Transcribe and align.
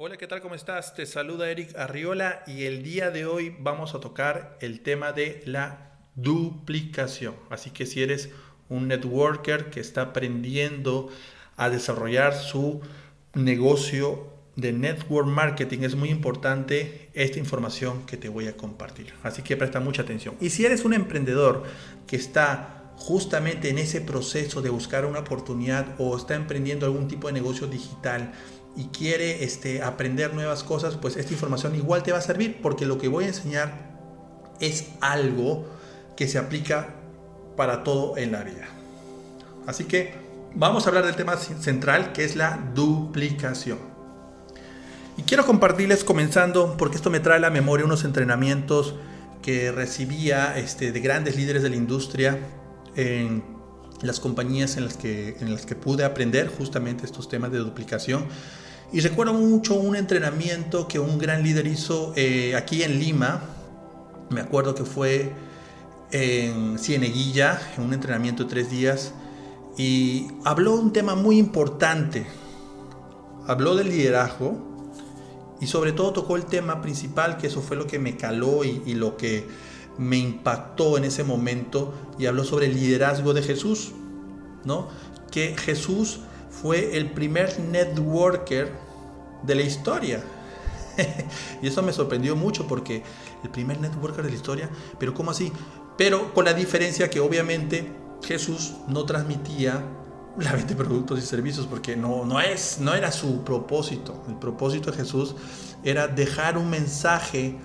Hola, 0.00 0.16
¿qué 0.16 0.28
tal? 0.28 0.40
¿Cómo 0.40 0.54
estás? 0.54 0.94
Te 0.94 1.06
saluda 1.06 1.50
Eric 1.50 1.76
Arriola 1.76 2.44
y 2.46 2.66
el 2.66 2.84
día 2.84 3.10
de 3.10 3.26
hoy 3.26 3.56
vamos 3.58 3.96
a 3.96 4.00
tocar 4.00 4.56
el 4.60 4.78
tema 4.78 5.10
de 5.10 5.42
la 5.44 5.98
duplicación. 6.14 7.34
Así 7.50 7.70
que 7.70 7.84
si 7.84 8.00
eres 8.00 8.30
un 8.68 8.86
networker 8.86 9.70
que 9.70 9.80
está 9.80 10.02
aprendiendo 10.02 11.08
a 11.56 11.68
desarrollar 11.68 12.32
su 12.36 12.80
negocio 13.34 14.32
de 14.54 14.72
network 14.72 15.26
marketing, 15.26 15.80
es 15.80 15.96
muy 15.96 16.10
importante 16.10 17.10
esta 17.12 17.40
información 17.40 18.06
que 18.06 18.16
te 18.16 18.28
voy 18.28 18.46
a 18.46 18.56
compartir. 18.56 19.12
Así 19.24 19.42
que 19.42 19.56
presta 19.56 19.80
mucha 19.80 20.02
atención. 20.02 20.36
Y 20.40 20.50
si 20.50 20.64
eres 20.64 20.84
un 20.84 20.94
emprendedor 20.94 21.64
que 22.06 22.14
está 22.14 22.92
justamente 22.98 23.68
en 23.68 23.78
ese 23.78 24.00
proceso 24.00 24.60
de 24.62 24.70
buscar 24.70 25.06
una 25.06 25.20
oportunidad 25.20 25.94
o 25.98 26.16
está 26.16 26.34
emprendiendo 26.34 26.86
algún 26.86 27.08
tipo 27.08 27.26
de 27.28 27.32
negocio 27.32 27.66
digital, 27.66 28.32
y 28.78 28.84
quiere 28.96 29.42
este, 29.42 29.82
aprender 29.82 30.32
nuevas 30.34 30.62
cosas, 30.62 30.94
pues 30.94 31.16
esta 31.16 31.32
información 31.32 31.74
igual 31.74 32.04
te 32.04 32.12
va 32.12 32.18
a 32.18 32.22
servir 32.22 32.62
porque 32.62 32.86
lo 32.86 32.96
que 32.96 33.08
voy 33.08 33.24
a 33.24 33.26
enseñar 33.26 33.72
es 34.60 34.90
algo 35.00 35.66
que 36.16 36.28
se 36.28 36.38
aplica 36.38 36.94
para 37.56 37.82
todo 37.82 38.16
en 38.16 38.30
la 38.30 38.44
vida. 38.44 38.68
Así 39.66 39.84
que 39.84 40.14
vamos 40.54 40.86
a 40.86 40.90
hablar 40.90 41.04
del 41.04 41.16
tema 41.16 41.36
central 41.36 42.12
que 42.12 42.24
es 42.24 42.36
la 42.36 42.70
duplicación. 42.72 43.78
Y 45.16 45.22
quiero 45.22 45.44
compartirles 45.44 46.04
comenzando, 46.04 46.76
porque 46.76 46.94
esto 46.94 47.10
me 47.10 47.18
trae 47.18 47.38
a 47.38 47.40
la 47.40 47.50
memoria 47.50 47.84
unos 47.84 48.04
entrenamientos 48.04 48.94
que 49.42 49.72
recibía 49.72 50.56
este, 50.56 50.92
de 50.92 51.00
grandes 51.00 51.34
líderes 51.34 51.64
de 51.64 51.70
la 51.70 51.76
industria 51.76 52.38
en 52.94 53.42
las 54.02 54.20
compañías 54.20 54.76
en 54.76 54.84
las 54.84 54.96
que, 54.96 55.36
en 55.40 55.52
las 55.52 55.66
que 55.66 55.74
pude 55.74 56.04
aprender 56.04 56.46
justamente 56.46 57.04
estos 57.04 57.28
temas 57.28 57.50
de 57.50 57.58
duplicación. 57.58 58.26
Y 58.90 59.00
recuerdo 59.00 59.34
mucho 59.34 59.74
un 59.74 59.96
entrenamiento 59.96 60.88
que 60.88 60.98
un 60.98 61.18
gran 61.18 61.42
líder 61.42 61.66
hizo 61.66 62.14
eh, 62.16 62.56
aquí 62.56 62.82
en 62.82 62.98
Lima. 62.98 63.42
Me 64.30 64.40
acuerdo 64.40 64.74
que 64.74 64.84
fue 64.84 65.32
en 66.10 66.78
Cieneguilla, 66.78 67.60
en 67.76 67.84
un 67.84 67.92
entrenamiento 67.92 68.44
de 68.44 68.50
tres 68.50 68.70
días. 68.70 69.12
Y 69.76 70.28
habló 70.44 70.76
de 70.76 70.82
un 70.84 70.92
tema 70.94 71.14
muy 71.14 71.36
importante. 71.36 72.26
Habló 73.46 73.74
del 73.76 73.90
liderazgo. 73.90 74.56
Y 75.60 75.66
sobre 75.66 75.92
todo 75.92 76.14
tocó 76.14 76.36
el 76.36 76.46
tema 76.46 76.80
principal, 76.80 77.36
que 77.36 77.48
eso 77.48 77.60
fue 77.60 77.76
lo 77.76 77.86
que 77.86 77.98
me 77.98 78.16
caló 78.16 78.64
y, 78.64 78.82
y 78.86 78.94
lo 78.94 79.18
que 79.18 79.46
me 79.98 80.16
impactó 80.16 80.96
en 80.96 81.04
ese 81.04 81.24
momento 81.24 81.92
y 82.18 82.26
habló 82.26 82.44
sobre 82.44 82.66
el 82.66 82.74
liderazgo 82.74 83.34
de 83.34 83.42
Jesús, 83.42 83.90
¿no? 84.64 84.88
Que 85.32 85.56
Jesús 85.58 86.20
fue 86.50 86.96
el 86.96 87.10
primer 87.10 87.58
networker 87.58 88.72
de 89.42 89.54
la 89.54 89.62
historia. 89.62 90.22
y 91.62 91.68
eso 91.68 91.82
me 91.82 91.92
sorprendió 91.92 92.36
mucho 92.36 92.66
porque 92.66 93.02
el 93.42 93.50
primer 93.50 93.80
networker 93.80 94.24
de 94.24 94.30
la 94.30 94.36
historia, 94.36 94.70
pero 94.98 95.14
¿cómo 95.14 95.30
así? 95.30 95.52
Pero 95.96 96.32
con 96.34 96.44
la 96.44 96.54
diferencia 96.54 97.08
que 97.10 97.20
obviamente 97.20 97.92
Jesús 98.22 98.74
no 98.88 99.04
transmitía 99.04 99.82
la 100.38 100.52
venta 100.52 100.68
de 100.68 100.76
productos 100.76 101.18
y 101.18 101.22
servicios 101.22 101.66
porque 101.66 101.96
no, 101.96 102.24
no, 102.24 102.40
es, 102.40 102.78
no 102.80 102.94
era 102.94 103.10
su 103.10 103.42
propósito. 103.42 104.22
El 104.28 104.36
propósito 104.36 104.90
de 104.90 104.98
Jesús 104.98 105.34
era 105.82 106.06
dejar 106.06 106.58
un 106.58 106.70
mensaje 106.70 107.56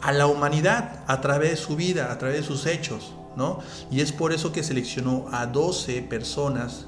a 0.00 0.12
la 0.12 0.26
humanidad 0.26 1.04
a 1.06 1.20
través 1.20 1.50
de 1.50 1.56
su 1.56 1.76
vida, 1.76 2.10
a 2.10 2.18
través 2.18 2.38
de 2.38 2.42
sus 2.46 2.66
hechos, 2.66 3.14
¿no? 3.36 3.60
Y 3.90 4.00
es 4.00 4.12
por 4.12 4.32
eso 4.32 4.52
que 4.52 4.62
seleccionó 4.62 5.26
a 5.30 5.46
12 5.46 6.02
personas, 6.02 6.86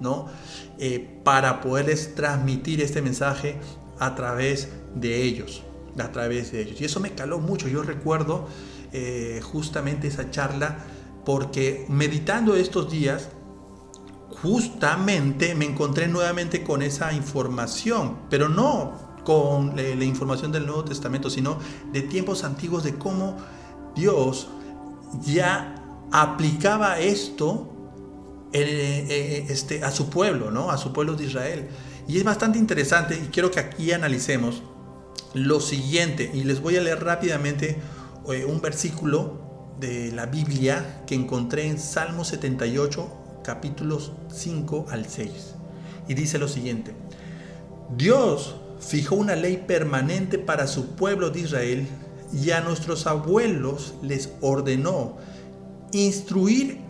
¿no? 0.00 0.26
Eh, 0.78 1.20
para 1.24 1.60
poderles 1.60 2.14
transmitir 2.14 2.80
este 2.80 3.02
mensaje 3.02 3.58
a 4.04 4.14
través 4.14 4.68
de 4.94 5.22
ellos, 5.22 5.62
a 5.98 6.10
través 6.10 6.52
de 6.52 6.62
ellos. 6.62 6.80
Y 6.80 6.84
eso 6.84 7.00
me 7.00 7.12
caló 7.12 7.38
mucho. 7.38 7.68
Yo 7.68 7.82
recuerdo 7.82 8.48
eh, 8.92 9.40
justamente 9.42 10.08
esa 10.08 10.30
charla 10.30 10.78
porque 11.24 11.86
meditando 11.88 12.56
estos 12.56 12.90
días, 12.90 13.28
justamente 14.42 15.54
me 15.54 15.66
encontré 15.66 16.08
nuevamente 16.08 16.64
con 16.64 16.82
esa 16.82 17.12
información, 17.12 18.16
pero 18.28 18.48
no 18.48 19.12
con 19.24 19.76
la 19.76 20.04
información 20.04 20.50
del 20.50 20.66
Nuevo 20.66 20.84
Testamento, 20.84 21.30
sino 21.30 21.58
de 21.92 22.02
tiempos 22.02 22.42
antiguos 22.42 22.82
de 22.82 22.96
cómo 22.96 23.36
Dios 23.94 24.48
ya 25.20 25.76
aplicaba 26.10 26.98
esto 26.98 27.68
eh, 28.52 29.06
eh, 29.08 29.46
este, 29.48 29.84
a 29.84 29.90
su 29.90 30.10
pueblo, 30.10 30.50
¿no? 30.50 30.70
a 30.70 30.76
su 30.76 30.92
pueblo 30.92 31.14
de 31.14 31.24
Israel. 31.24 31.68
Y 32.08 32.18
es 32.18 32.24
bastante 32.24 32.58
interesante 32.58 33.14
y 33.14 33.28
quiero 33.28 33.50
que 33.50 33.60
aquí 33.60 33.92
analicemos 33.92 34.62
lo 35.34 35.60
siguiente. 35.60 36.30
Y 36.32 36.44
les 36.44 36.60
voy 36.60 36.76
a 36.76 36.80
leer 36.80 37.04
rápidamente 37.04 37.78
eh, 38.28 38.44
un 38.44 38.60
versículo 38.60 39.40
de 39.80 40.12
la 40.12 40.26
Biblia 40.26 41.02
que 41.06 41.14
encontré 41.14 41.66
en 41.66 41.78
Salmo 41.78 42.24
78, 42.24 43.40
capítulos 43.42 44.12
5 44.32 44.86
al 44.90 45.06
6. 45.06 45.54
Y 46.08 46.14
dice 46.14 46.38
lo 46.38 46.48
siguiente. 46.48 46.94
Dios 47.96 48.56
fijó 48.80 49.14
una 49.14 49.36
ley 49.36 49.64
permanente 49.66 50.38
para 50.38 50.66
su 50.66 50.96
pueblo 50.96 51.30
de 51.30 51.40
Israel 51.40 51.86
y 52.32 52.50
a 52.50 52.60
nuestros 52.60 53.06
abuelos 53.06 53.94
les 54.02 54.30
ordenó 54.40 55.18
instruir 55.92 56.80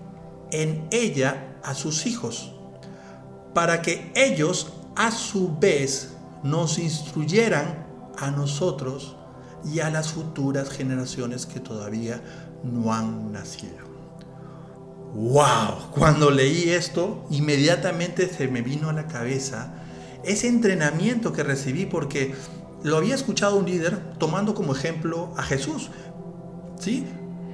en 0.53 0.87
ella 0.91 1.59
a 1.65 1.75
sus 1.75 2.07
hijos, 2.07 2.53
para 3.55 3.83
que 3.83 4.13
ellos 4.15 4.73
a 4.97 5.11
su 5.11 5.57
vez 5.59 6.15
nos 6.43 6.79
instruyeran 6.79 7.87
a 8.19 8.31
nosotros 8.31 9.17
y 9.65 9.81
a 9.81 9.91
las 9.91 10.13
futuras 10.13 10.71
generaciones 10.71 11.47
que 11.47 11.61
todavía 11.61 12.21
no 12.65 12.93
han 12.93 13.33
nacido. 13.33 13.93
¡Wow! 15.15 15.91
Cuando 15.95 16.31
leí 16.31 16.71
esto, 16.71 17.27
inmediatamente 17.31 18.29
se 18.29 18.49
me 18.49 18.63
vino 18.63 18.89
a 18.89 18.93
la 18.93 19.07
cabeza 19.07 19.75
ese 20.25 20.49
entrenamiento 20.49 21.33
que 21.33 21.43
recibí 21.43 21.87
porque 21.87 22.35
lo 22.83 22.97
había 22.97 23.15
escuchado 23.15 23.57
un 23.57 23.67
líder 23.67 23.99
tomando 24.19 24.55
como 24.55 24.75
ejemplo 24.75 25.33
a 25.37 25.43
Jesús. 25.43 25.91
¿Sí? 26.81 27.07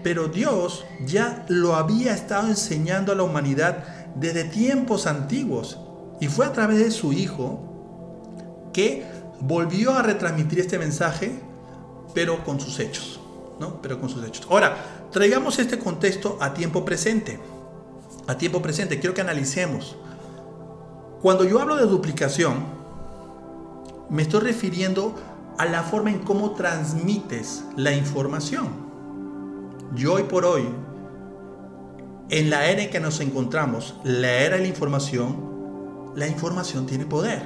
Pero 0.02 0.28
Dios 0.28 0.84
ya 1.04 1.44
lo 1.48 1.74
había 1.74 2.14
estado 2.14 2.48
enseñando 2.48 3.12
a 3.12 3.16
la 3.16 3.24
humanidad 3.24 3.84
desde 4.14 4.44
tiempos 4.44 5.06
antiguos. 5.06 5.78
Y 6.20 6.28
fue 6.28 6.46
a 6.46 6.52
través 6.52 6.78
de 6.78 6.90
su 6.90 7.12
Hijo 7.12 7.60
que 8.72 9.04
volvió 9.40 9.92
a 9.92 10.02
retransmitir 10.02 10.60
este 10.60 10.78
mensaje, 10.78 11.38
pero 12.14 12.44
con 12.44 12.60
sus 12.60 12.78
hechos. 12.80 13.20
¿no? 13.58 13.80
Pero 13.82 14.00
con 14.00 14.08
sus 14.08 14.24
hechos. 14.24 14.46
Ahora, 14.50 14.76
traigamos 15.10 15.58
este 15.58 15.78
contexto 15.78 16.38
a 16.40 16.54
tiempo 16.54 16.84
presente. 16.84 17.38
A 18.26 18.36
tiempo 18.36 18.62
presente, 18.62 18.98
quiero 18.98 19.14
que 19.14 19.20
analicemos. 19.20 19.96
Cuando 21.22 21.44
yo 21.44 21.60
hablo 21.60 21.76
de 21.76 21.86
duplicación, 21.86 22.56
me 24.10 24.22
estoy 24.22 24.40
refiriendo 24.40 25.14
a 25.58 25.66
la 25.66 25.82
forma 25.82 26.10
en 26.10 26.20
cómo 26.20 26.52
transmites 26.52 27.64
la 27.76 27.92
información. 27.92 28.68
Yo 29.94 30.14
hoy 30.14 30.24
por 30.24 30.44
hoy, 30.44 30.68
en 32.30 32.50
la 32.50 32.66
era 32.66 32.82
en 32.82 32.90
que 32.90 33.00
nos 33.00 33.20
encontramos, 33.20 33.96
la 34.04 34.30
era 34.30 34.56
de 34.56 34.62
la 34.62 34.68
información, 34.68 35.47
la 36.18 36.26
información 36.26 36.86
tiene 36.86 37.06
poder. 37.06 37.42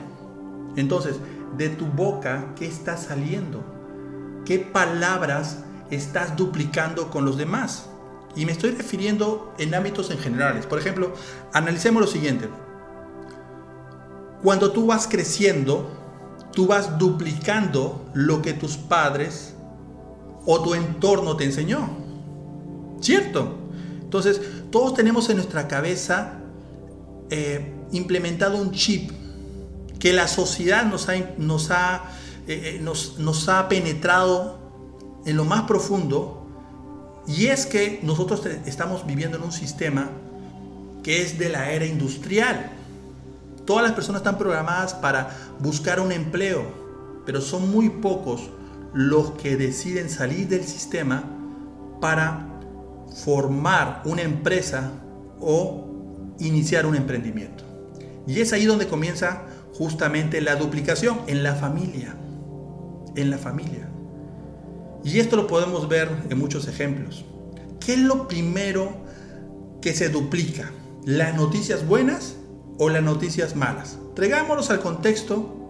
Entonces, 0.77 1.17
de 1.57 1.69
tu 1.69 1.87
boca, 1.87 2.55
¿qué 2.57 2.67
está 2.67 2.97
saliendo? 2.97 3.63
¿Qué 4.47 4.59
palabras 4.59 5.59
estás 5.91 6.37
duplicando 6.37 7.11
con 7.11 7.27
los 7.27 7.37
demás? 7.37 7.91
Y 8.35 8.47
me 8.47 8.53
estoy 8.53 8.71
refiriendo 8.71 9.53
en 9.59 9.75
ámbitos 9.75 10.11
en 10.11 10.19
generales. 10.19 10.65
Por 10.65 10.79
ejemplo, 10.79 11.13
analicemos 11.53 12.01
lo 12.01 12.09
siguiente. 12.09 12.49
Cuando 14.43 14.73
tú 14.73 14.87
vas 14.87 15.07
creciendo, 15.07 15.91
tú 16.53 16.67
vas 16.67 16.99
duplicando 16.99 18.11
lo 18.15 18.41
que 18.41 18.55
tus 18.55 18.79
padres 18.79 19.55
o 20.47 20.63
tu 20.63 20.75
entorno 20.75 21.37
te 21.37 21.45
enseñó. 21.45 21.91
¿Cierto? 23.01 23.59
Entonces, 24.01 24.41
todos 24.71 24.95
tenemos 24.95 25.29
en 25.29 25.37
nuestra 25.37 25.69
cabeza 25.69 26.39
eh, 27.29 27.82
implementado 27.93 28.61
un 28.61 28.73
chip 28.73 29.11
que 29.99 30.13
la 30.13 30.27
sociedad 30.27 30.85
nos 30.85 31.09
ha, 31.09 31.15
nos 31.39 31.71
ha, 31.71 32.03
eh, 32.49 32.75
eh, 32.77 32.79
nos, 32.83 33.19
nos 33.19 33.49
ha 33.49 33.69
penetrado 33.69 34.59
en 35.25 35.37
lo 35.37 35.45
más 35.45 35.63
profundo 35.63 36.47
y 37.27 37.47
es 37.47 37.67
que 37.67 38.01
nosotros 38.03 38.45
estamos 38.67 39.07
viviendo 39.07 39.37
en 39.37 39.45
un 39.45 39.53
sistema 39.53 40.11
que 41.03 41.23
es 41.23 41.39
de 41.39 41.49
la 41.49 41.71
era 41.71 41.87
industrial. 41.87 42.73
Todas 43.65 43.85
las 43.85 43.93
personas 43.93 44.21
están 44.21 44.39
programadas 44.39 44.95
para 44.95 45.31
buscar 45.61 46.01
un 46.01 46.11
empleo, 46.11 46.65
pero 47.25 47.41
son 47.41 47.71
muy 47.71 47.89
pocos 47.89 48.51
los 48.93 49.33
que 49.33 49.57
deciden 49.57 50.11
salir 50.11 50.49
del 50.49 50.65
sistema 50.65 51.25
para 52.01 52.49
formar 53.25 54.03
una 54.05 54.23
empresa 54.23 54.91
o 55.41 56.35
iniciar 56.41 56.87
un 56.87 56.97
emprendimiento. 56.97 57.72
Y 58.27 58.41
es 58.41 58.53
ahí 58.53 58.67
donde 58.67 58.87
comienza 58.87 59.43
justamente 59.75 60.41
la 60.41 60.57
duplicación 60.57 61.21
en 61.27 61.43
la 61.43 61.55
familia. 61.55 62.17
en 63.15 63.31
la 63.31 63.37
familia. 63.37 63.91
Y 65.05 65.19
esto 65.19 65.37
lo 65.37 65.47
podemos 65.47 65.87
ver 65.87 66.09
en 66.31 66.39
muchos 66.39 66.67
ejemplos. 66.67 67.27
¿Qué 67.79 67.95
es 67.95 67.99
lo 67.99 68.27
primero 68.29 68.93
que 69.83 69.93
se 69.93 70.09
duplica? 70.09 70.71
¿Las 71.05 71.35
noticias 71.35 71.87
buenas 71.87 72.37
o 72.79 72.89
las 72.89 73.03
noticias 73.03 73.57
malas? 73.57 73.99
Traigámonos 74.15 74.71
al 74.71 74.81
contexto 74.81 75.63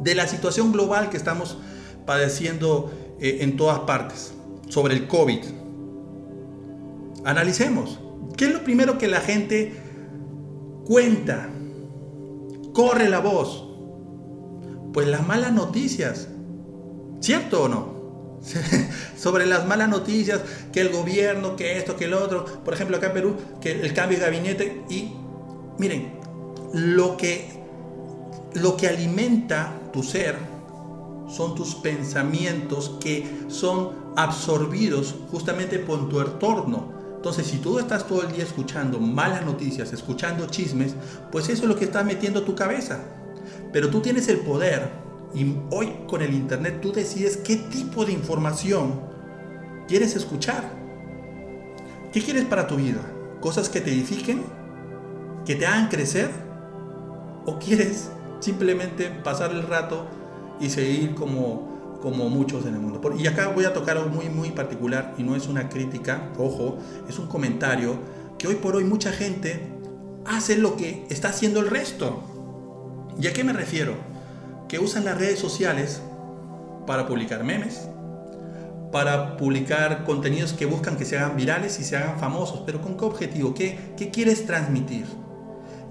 de 0.00 0.14
la 0.14 0.26
situación 0.26 0.72
global 0.72 1.10
que 1.10 1.16
estamos 1.16 1.58
padeciendo 2.04 2.90
eh, 3.20 3.38
en 3.40 3.56
todas 3.56 3.80
partes 3.80 4.32
sobre 4.68 4.94
el 4.94 5.06
COVID. 5.06 5.44
Analicemos. 7.24 8.00
¿Qué 8.36 8.46
es 8.46 8.52
lo 8.52 8.64
primero 8.64 8.98
que 8.98 9.08
la 9.08 9.20
gente 9.20 9.74
cuenta? 10.84 11.50
Corre 12.76 13.08
la 13.08 13.20
voz. 13.20 13.64
Pues 14.92 15.08
las 15.08 15.26
malas 15.26 15.50
noticias. 15.50 16.28
¿Cierto 17.20 17.62
o 17.62 17.68
no? 17.68 17.96
sobre 19.16 19.46
las 19.46 19.66
malas 19.66 19.88
noticias, 19.88 20.42
que 20.74 20.82
el 20.82 20.90
gobierno, 20.90 21.56
que 21.56 21.78
esto, 21.78 21.96
que 21.96 22.04
el 22.04 22.12
otro, 22.12 22.44
por 22.44 22.74
ejemplo 22.74 22.98
acá 22.98 23.06
en 23.06 23.12
Perú, 23.14 23.36
que 23.62 23.72
el 23.80 23.94
cambio 23.94 24.18
de 24.18 24.24
gabinete 24.26 24.84
y 24.90 25.14
miren, 25.78 26.20
lo 26.74 27.16
que 27.16 27.48
lo 28.52 28.76
que 28.76 28.88
alimenta 28.88 29.72
tu 29.90 30.02
ser 30.02 30.36
son 31.28 31.54
tus 31.54 31.76
pensamientos 31.76 32.98
que 33.00 33.26
son 33.48 34.12
absorbidos 34.16 35.14
justamente 35.30 35.78
por 35.78 36.10
tu 36.10 36.20
entorno. 36.20 36.92
Entonces, 37.26 37.48
si 37.48 37.58
tú 37.58 37.80
estás 37.80 38.06
todo 38.06 38.22
el 38.22 38.30
día 38.30 38.44
escuchando 38.44 39.00
malas 39.00 39.44
noticias, 39.44 39.92
escuchando 39.92 40.46
chismes, 40.46 40.94
pues 41.32 41.48
eso 41.48 41.64
es 41.64 41.68
lo 41.68 41.74
que 41.74 41.86
está 41.86 42.04
metiendo 42.04 42.44
tu 42.44 42.54
cabeza. 42.54 43.00
Pero 43.72 43.90
tú 43.90 44.00
tienes 44.00 44.28
el 44.28 44.38
poder 44.38 44.90
y 45.34 45.56
hoy 45.72 45.92
con 46.06 46.22
el 46.22 46.32
Internet 46.32 46.78
tú 46.80 46.92
decides 46.92 47.36
qué 47.38 47.56
tipo 47.56 48.04
de 48.04 48.12
información 48.12 49.00
quieres 49.88 50.14
escuchar. 50.14 50.70
¿Qué 52.12 52.22
quieres 52.22 52.44
para 52.44 52.68
tu 52.68 52.76
vida? 52.76 53.00
¿Cosas 53.40 53.68
que 53.68 53.80
te 53.80 53.90
edifiquen? 53.90 54.44
¿Que 55.44 55.56
te 55.56 55.66
hagan 55.66 55.88
crecer? 55.88 56.30
¿O 57.44 57.58
quieres 57.58 58.08
simplemente 58.38 59.10
pasar 59.10 59.50
el 59.50 59.64
rato 59.64 60.06
y 60.60 60.70
seguir 60.70 61.16
como, 61.16 61.75
como 62.06 62.28
muchos 62.28 62.64
en 62.66 62.74
el 62.74 62.80
mundo. 62.80 63.00
Y 63.18 63.26
acá 63.26 63.48
voy 63.48 63.64
a 63.64 63.72
tocar 63.72 63.96
algo 63.96 64.10
muy, 64.10 64.28
muy 64.28 64.52
particular 64.52 65.14
y 65.18 65.24
no 65.24 65.34
es 65.34 65.48
una 65.48 65.68
crítica, 65.68 66.30
ojo, 66.38 66.78
es 67.08 67.18
un 67.18 67.26
comentario 67.26 67.98
que 68.38 68.46
hoy 68.46 68.54
por 68.54 68.76
hoy 68.76 68.84
mucha 68.84 69.10
gente 69.10 69.72
hace 70.24 70.56
lo 70.56 70.76
que 70.76 71.04
está 71.10 71.30
haciendo 71.30 71.58
el 71.58 71.68
resto. 71.68 72.22
¿Y 73.20 73.26
a 73.26 73.32
qué 73.32 73.42
me 73.42 73.52
refiero? 73.52 73.94
Que 74.68 74.78
usan 74.78 75.04
las 75.04 75.18
redes 75.18 75.40
sociales 75.40 76.00
para 76.86 77.08
publicar 77.08 77.42
memes, 77.42 77.88
para 78.92 79.36
publicar 79.36 80.04
contenidos 80.04 80.52
que 80.52 80.64
buscan 80.64 80.96
que 80.96 81.04
se 81.04 81.18
hagan 81.18 81.36
virales 81.36 81.80
y 81.80 81.82
se 81.82 81.96
hagan 81.96 82.20
famosos, 82.20 82.62
pero 82.64 82.80
¿con 82.80 82.96
qué 82.96 83.04
objetivo? 83.04 83.52
¿Qué, 83.52 83.80
qué 83.96 84.12
quieres 84.12 84.46
transmitir? 84.46 85.06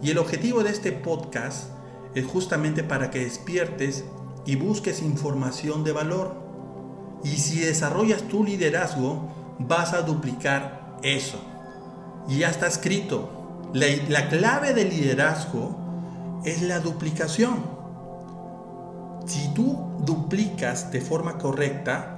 Y 0.02 0.12
el 0.12 0.18
objetivo 0.18 0.64
de 0.64 0.70
este 0.70 0.94
podcast 0.94 1.72
es 2.14 2.26
justamente 2.26 2.86
para 2.86 3.12
que 3.12 3.20
despiertes 3.20 4.06
y 4.46 4.56
busques 4.56 5.02
información 5.02 5.84
de 5.84 5.92
valor. 5.92 6.36
Y 7.24 7.38
si 7.38 7.60
desarrollas 7.60 8.24
tu 8.24 8.44
liderazgo, 8.44 9.30
vas 9.60 9.94
a 9.94 10.02
duplicar 10.02 10.98
eso. 11.02 11.40
Y 12.28 12.40
ya 12.40 12.50
está 12.50 12.68
escrito. 12.68 13.70
La, 13.74 13.88
la 14.10 14.30
clave 14.30 14.74
del 14.74 14.90
liderazgo 14.90 16.42
es 16.46 16.62
la 16.62 16.80
duplicación. 16.80 17.76
Si 19.26 19.54
tú 19.54 19.86
duplicas 20.06 20.92
de 20.92 21.02
forma 21.02 21.38
correcta, 21.38 22.16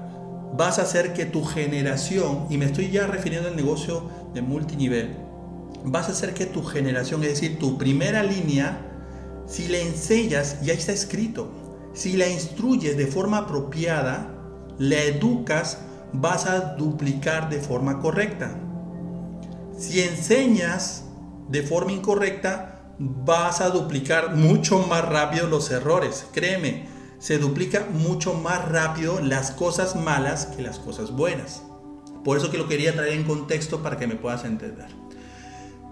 vas 0.56 0.80
a 0.80 0.84
hacer 0.84 1.14
que 1.14 1.26
tu 1.26 1.44
generación, 1.44 2.48
y 2.50 2.58
me 2.58 2.66
estoy 2.66 2.90
ya 2.92 3.08
refiriendo 3.08 3.50
al 3.50 3.56
negocio 3.56 4.10
de 4.34 4.42
multinivel, 4.42 5.16
vas 5.84 6.10
a 6.10 6.12
hacer 6.12 6.34
que 6.34 6.46
tu 6.46 6.64
generación, 6.64 7.24
es 7.24 7.30
decir, 7.30 7.60
tu 7.60 7.78
primera 7.78 8.24
línea, 8.24 8.82
si 9.48 9.68
le 9.68 9.82
enseñas, 9.82 10.62
ya 10.62 10.74
está 10.74 10.92
escrito. 10.92 11.67
Si 11.98 12.16
la 12.16 12.28
instruyes 12.28 12.96
de 12.96 13.08
forma 13.08 13.40
apropiada, 13.40 14.32
la 14.78 15.02
educas, 15.02 15.80
vas 16.14 16.46
a 16.46 16.76
duplicar 16.76 17.50
de 17.50 17.60
forma 17.60 17.98
correcta. 17.98 18.56
Si 19.76 20.02
enseñas 20.02 21.06
de 21.50 21.64
forma 21.64 21.94
incorrecta, 21.94 22.94
vas 23.00 23.62
a 23.62 23.72
duplicar 23.72 24.36
mucho 24.36 24.78
más 24.78 25.06
rápido 25.06 25.48
los 25.48 25.72
errores. 25.72 26.28
Créeme, 26.34 26.86
se 27.18 27.40
duplica 27.40 27.88
mucho 27.92 28.36
más 28.36 28.70
rápido 28.70 29.20
las 29.20 29.50
cosas 29.50 29.96
malas 29.96 30.46
que 30.46 30.62
las 30.62 30.78
cosas 30.78 31.10
buenas. 31.10 31.64
Por 32.24 32.38
eso 32.38 32.52
que 32.52 32.60
lo 32.60 32.68
quería 32.68 32.94
traer 32.94 33.14
en 33.14 33.24
contexto 33.24 33.82
para 33.82 33.98
que 33.98 34.06
me 34.06 34.18
puedas 34.18 34.46
entender. 34.46 34.86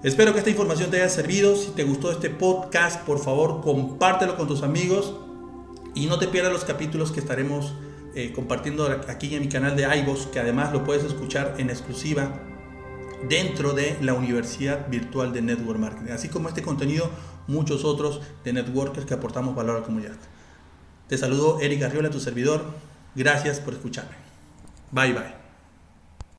Espero 0.03 0.33
que 0.33 0.37
esta 0.37 0.51
información 0.51 0.91
te 0.91 0.97
haya 0.97 1.09
servido. 1.09 1.55
Si 1.55 1.71
te 1.71 1.83
gustó 1.83 2.11
este 2.11 2.29
podcast, 2.29 3.01
por 3.05 3.17
favor, 3.17 3.61
compártelo 3.61 4.37
con 4.37 4.47
tus 4.47 4.61
amigos 4.61 5.15
y 5.95 6.05
no 6.05 6.19
te 6.19 6.27
pierdas 6.27 6.53
los 6.53 6.65
capítulos 6.65 7.11
que 7.11 7.19
estaremos 7.19 7.73
eh, 8.13 8.31
compartiendo 8.33 8.85
aquí 9.07 9.33
en 9.33 9.41
mi 9.41 9.49
canal 9.49 9.75
de 9.75 9.83
iVoox, 9.83 10.27
que 10.27 10.39
además 10.39 10.71
lo 10.71 10.83
puedes 10.83 11.03
escuchar 11.03 11.55
en 11.57 11.69
exclusiva 11.69 12.41
dentro 13.27 13.73
de 13.73 13.97
la 14.01 14.13
Universidad 14.13 14.87
Virtual 14.89 15.33
de 15.33 15.41
Network 15.41 15.79
Marketing, 15.79 16.11
así 16.11 16.29
como 16.29 16.49
este 16.49 16.61
contenido, 16.61 17.09
muchos 17.47 17.83
otros 17.85 18.21
de 18.43 18.53
networkers 18.53 19.05
que 19.05 19.13
aportamos 19.13 19.55
valor 19.55 19.77
a 19.77 19.79
la 19.79 19.85
comunidad. 19.85 20.15
Te 21.07 21.17
saludo 21.17 21.59
Eric 21.61 21.83
Arriola, 21.83 22.09
tu 22.09 22.19
servidor. 22.19 22.65
Gracias 23.15 23.59
por 23.59 23.73
escucharme. 23.73 24.15
Bye 24.91 25.13
bye. 25.13 25.44